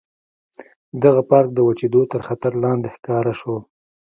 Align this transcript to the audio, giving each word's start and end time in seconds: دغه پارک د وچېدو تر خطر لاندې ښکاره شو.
دغه 1.03 1.21
پارک 1.29 1.49
د 1.53 1.57
وچېدو 1.67 2.01
تر 2.11 2.21
خطر 2.27 2.51
لاندې 2.63 2.89
ښکاره 2.95 3.33
شو. 3.39 3.55